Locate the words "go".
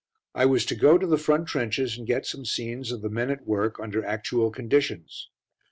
0.75-0.97